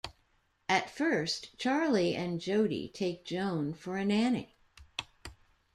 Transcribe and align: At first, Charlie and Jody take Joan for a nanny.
At 0.67 0.89
first, 0.89 1.55
Charlie 1.59 2.15
and 2.15 2.41
Jody 2.41 2.89
take 2.91 3.23
Joan 3.23 3.75
for 3.75 3.97
a 3.97 4.03
nanny. 4.03 4.55